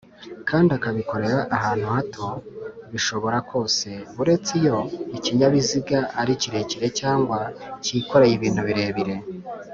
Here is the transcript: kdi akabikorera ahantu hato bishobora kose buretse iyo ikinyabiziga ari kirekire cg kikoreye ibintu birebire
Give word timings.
kdi 0.49 0.71
akabikorera 0.77 1.39
ahantu 1.57 1.85
hato 1.95 2.27
bishobora 2.91 3.37
kose 3.51 3.89
buretse 4.15 4.51
iyo 4.61 4.77
ikinyabiziga 5.17 5.97
ari 6.21 6.33
kirekire 6.41 6.87
cg 6.97 7.29
kikoreye 7.85 8.33
ibintu 8.35 8.61
birebire 8.67 9.15